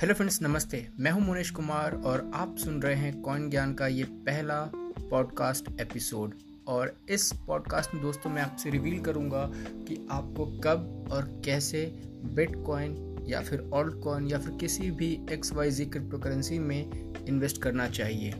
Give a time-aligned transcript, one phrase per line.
[0.00, 3.86] Hello friends नमस्ते। मैं हूँ मुनेश कुमार और आप सुन रहे हैं कॉइन ज्ञान का
[3.86, 4.70] ये पहला
[5.10, 6.34] पॉडकास्ट एपिसोड
[6.68, 11.84] और इस पॉडकास्ट में दोस्तों मैं आपसे रिवील करूँगा कि आपको कब और कैसे
[12.24, 17.14] बिटकॉइन या फिर ऑल्ट कॉइन या फिर किसी भी X Y Z crypto currency में
[17.28, 18.32] इन्वेस्ट करना चाहिए।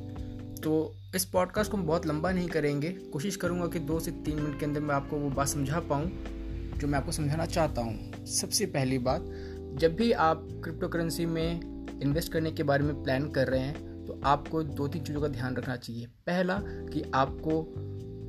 [0.62, 4.42] तो इस पॉडकास्ट को हम बहुत लंबा नहीं करेंगे। कोशिश करूँगा कि दो से तीन
[4.42, 6.10] मिनट के अंदर मैं आपको वो बात समझा पाऊँ,
[6.78, 9.30] जो मैं आपको समझाना चाहता हूँ। सबसे पहली बात
[9.74, 11.60] जब भी आप क्रिप्टो करेंसी में
[12.02, 15.28] इन्वेस्ट करने के बारे में प्लान कर रहे हैं तो आपको दो तीन चीज़ों का
[15.28, 17.60] ध्यान रखना चाहिए। पहला कि आपको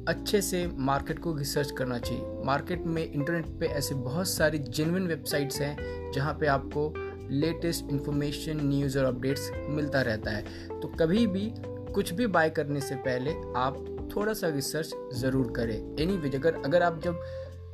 [0.07, 5.07] अच्छे से मार्केट को रिसर्च करना चाहिए। मार्केट में इंटरनेट पे ऐसे बहुत सारी जेनविन
[5.07, 6.93] वेबसाइट्स हैं जहाँ पे आपको
[7.31, 11.51] लेटेस्ट इन्फॉर्मेशन न्यूज़ और अपडेट्स मिलता रहता है। तो कभी भी
[11.93, 13.85] कुछ भी बाय करने से पहले आप
[14.15, 17.21] थोड़ा सा रिसर्च ज़रूर करें। एनी anyway, अगर अगर आप जब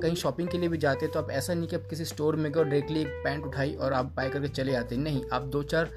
[0.02, 2.50] कहीं शॉपिंग के लिए भी जाते तो आप ऐसा नहीं कि आप किसी स्टोर में
[2.52, 5.90] गए डायरेक्टली एक पैंट उठाई और आप बाय करके चले आते नहीं, आप दो चार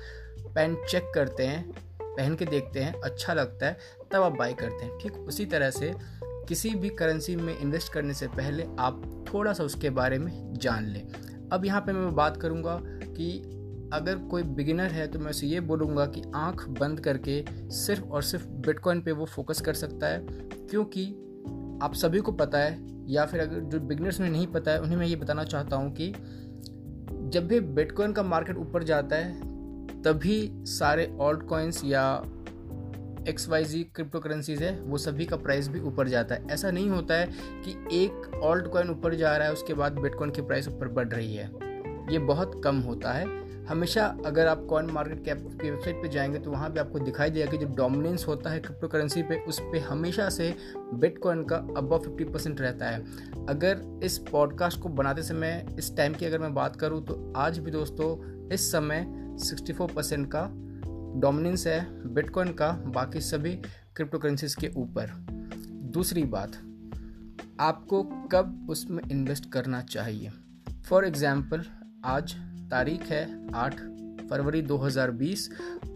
[0.55, 3.77] पैंट चेक करते हैं, पहन के देखते हैं अच्छा लगता है,
[4.11, 5.93] तब आप बाय करते हैं। ठीक उसी तरह से
[6.47, 9.01] किसी भी करेंसी में इन्वेस्ट करने से पहले आप
[9.33, 11.01] थोड़ा सा उसके बारे में जान लें।
[11.51, 13.31] अब यहाँ पे मैं बात करूँगा कि
[13.93, 17.43] अगर कोई बिगिनर है तो मैं उसे ये बोलूँगा कि आँख बंद करके
[17.75, 20.19] सिर्फ़ और सिर्फ़ बिटकॉइन पे वो फोकस कर सकता है,
[20.69, 21.05] क्योंकि
[21.83, 22.77] आप सभी को पता है
[23.09, 25.91] या फिर अगर जो बिगनर्स में नहीं पता है, उन्हें मैं ये बताना चाहता हूँ
[25.93, 26.13] कि
[27.29, 29.49] जब भी बिटकॉइन का मार्केट ऊपर जाता है,
[30.01, 32.23] तभी सारे ऑल्ट कॉइन्स या
[33.27, 36.71] X Y Z crypto currencies है, वो सभी का प्राइस भी ऊपर जाता है। ऐसा
[36.71, 37.27] नहीं होता है
[37.65, 41.07] कि एक ऑल्ट कॉइन ऊपर जा रहा है, उसके बाद बिटकॉइन की प्राइस ऊपर बढ़
[41.07, 41.45] रही है।
[42.11, 46.39] ये बहुत कम होता है। हमेशा अगर आप कॉइन मार्केट कैप की वेबसाइट पे जाएँगे
[46.39, 49.59] तो वहाँ पे आपको दिखाई देगा कि जो डोमिनेंस होता है क्रिप्टो करेंसी पे, उस
[49.59, 50.55] पर हमेशा से
[50.93, 53.03] बिटकॉइन का अबव फिफ्टी परसेंट रहता है।
[53.45, 57.59] अगर इस पॉडकास्ट को बनाते समय, इस टाइम की अगर मैं बात करूँ तो आज
[57.59, 58.09] भी दोस्तों,
[58.53, 59.05] इस समय
[59.39, 60.49] सिक्सटी फोर परसेंट का
[61.19, 63.55] डोमिनेंस है बिटकॉइन का, बाकी सभी
[63.95, 65.13] क्रिप्टो करेंसीज के ऊपर।
[65.93, 66.51] दूसरी बात,
[67.59, 70.31] आपको कब उसमें इन्वेस्ट करना चाहिए?
[70.89, 71.65] फॉर एग्ज़ाम्पल
[72.05, 72.35] आज
[72.71, 73.75] तारीख है आठ
[74.29, 75.39] फरवरी 2020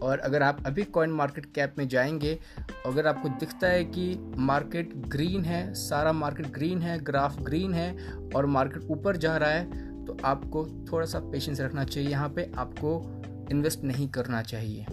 [0.02, 2.38] और अगर आप अभी कॉइन मार्केट कैप में जाएँगे,
[2.86, 8.12] अगर आपको दिखता है कि मार्केट ग्रीन है, सारा मार्केट ग्रीन है ग्राफ ग्रीन है
[8.36, 12.50] और मार्केट ऊपर जा रहा है तो आपको थोड़ा सा पेशेंस रखना चाहिए। यहाँ पे
[12.58, 14.84] आपको इन्वेस्ट नहीं करना चाहिए।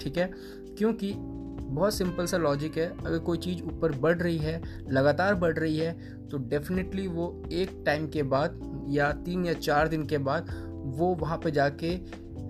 [0.00, 0.30] ठीक है?
[0.78, 5.58] क्योंकि बहुत सिंपल सा लॉजिक है। अगर कोई चीज़ ऊपर बढ़ रही है, लगातार बढ़
[5.58, 5.92] रही है
[6.28, 11.14] तो डेफिनेटली वो एक टाइम के बाद या तीन या चार दिन के बाद वो
[11.14, 11.96] वहाँ पे जाके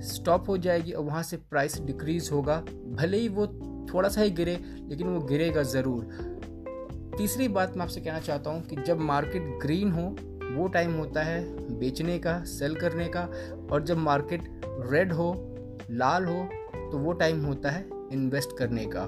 [0.05, 2.57] स्टॉप हो जाएगी और वहाँ से प्राइस डिक्रीज होगा।
[2.91, 3.47] भले ही वो
[3.93, 4.59] थोड़ा सा ही गिरे,
[4.89, 9.93] लेकिन वो गिरेगा ज़रूर। तीसरी बात मैं आपसे कहना चाहता हूँ कि जब मार्केट ग्रीन
[9.93, 10.03] हो,
[10.51, 11.43] वो टाइम होता है
[11.79, 13.21] बेचने का सेल करने का।
[13.73, 14.49] और जब मार्केट
[14.91, 15.33] रेड हो,
[15.91, 16.43] लाल हो
[16.91, 19.03] तो वो टाइम होता है इन्वेस्ट करने का।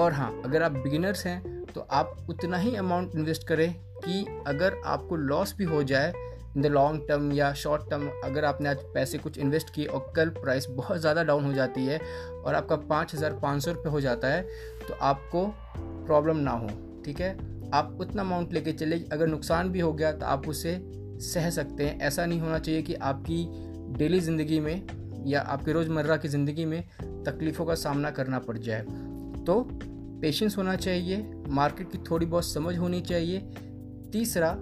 [0.00, 4.80] और हाँ अगर आप बिगिनर्स हैं तो आप उतना ही अमाउंट इन्वेस्ट करें कि अगर
[4.86, 6.12] आपको लॉस भी हो जाए
[6.56, 10.12] इन द लॉन्ग टर्म या शॉर्ट टर्म अगर आपने आज पैसे कुछ इन्वेस्ट किए और
[10.16, 12.00] कल प्राइस बहुत ज़्यादा डाउन हो जाती है
[12.34, 14.42] और आपका पाँच हज़ार पाँच सौ रुपये हो जाता है
[14.88, 15.46] तो आपको
[16.06, 16.68] प्रॉब्लम ना हो,
[17.04, 17.36] ठीक है?
[17.74, 20.78] आप उतना अमाउंट लेके चले अगर नुकसान भी हो गया तो आप उसे
[21.22, 23.44] सह सकते हैं। ऐसा नहीं होना चाहिए कि आपकी
[23.98, 28.80] डेली ज़िंदगी में या आपकी रोज़मर्रा की ज़िंदगी में तकलीफ़ों का सामना करना पड़ जाए।
[29.44, 29.60] तो
[30.20, 33.40] पेशेंस होना चाहिए मार्केट की थोड़ी बहुत समझ होनी चाहिए।
[34.12, 34.56] तीसरा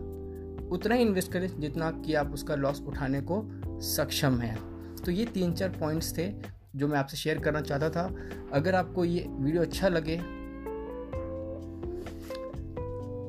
[0.68, 3.42] उतना ही इन्वेस्ट करें जितना कि आप उसका लॉस उठाने को
[3.86, 4.56] सक्षम हैं।
[4.96, 6.28] तो ये तीन चार पॉइंट्स थे
[6.76, 8.14] जो मैं आपसे शेयर करना चाहता था।
[8.52, 10.16] अगर आपको ये वीडियो अच्छा लगे,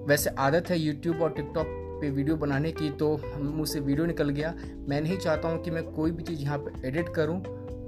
[0.07, 1.67] वैसे आदत है यूट्यूब और टिकटॉक
[2.01, 3.07] पे वीडियो बनाने की तो
[3.39, 4.53] मुझसे वीडियो निकल गया।
[4.89, 7.41] मैं नहीं चाहता हूँ कि मैं कोई भी चीज़ यहाँ पर एडिट करूँ।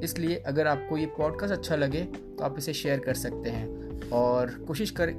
[0.03, 4.49] इसलिए अगर आपको ये पॉडकास्ट अच्छा लगे तो आप इसे शेयर कर सकते हैं। और
[4.67, 5.09] कोशिश कर,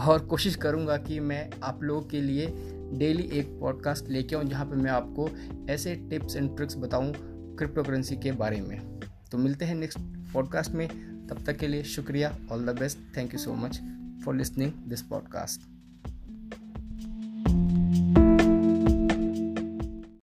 [0.00, 2.46] और कोशिश करूँगा कि मैं आप लोगों के लिए
[2.92, 5.30] डेली एक पॉडकास्ट लेके आऊँ जहाँ पर मैं आपको
[5.70, 7.14] ऐसे टिप्स एंड ट्रिक्स बताऊँ
[7.56, 9.00] क्रिप्टो करेंसी के बारे में।
[9.32, 9.98] तो मिलते हैं नेक्स्ट
[10.32, 10.88] पॉडकास्ट में।
[11.26, 13.80] तब तक के लिए शुक्रिया। All the best thank you so much
[14.24, 15.60] for listening this podcast